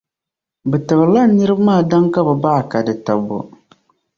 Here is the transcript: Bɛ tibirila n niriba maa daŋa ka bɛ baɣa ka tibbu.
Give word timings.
Bɛ 0.69 0.77
tibirila 0.85 1.21
n 1.25 1.31
niriba 1.35 1.65
maa 1.67 1.85
daŋa 1.89 2.09
ka 2.13 2.21
bɛ 2.27 2.33
baɣa 2.43 2.61
ka 2.71 2.77
tibbu. 3.05 3.37